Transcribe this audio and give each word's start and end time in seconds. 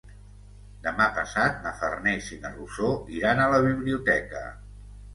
Demà 0.85 1.07
passat 1.17 1.61
na 1.67 1.75
Farners 1.83 2.33
i 2.39 2.41
na 2.47 2.53
Rosó 2.57 2.93
iran 3.21 3.45
a 3.45 3.49
la 3.55 3.63
biblioteca. 3.71 4.47